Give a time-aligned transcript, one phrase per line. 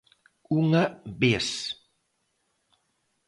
[0.61, 0.83] Unha
[1.21, 1.47] vez.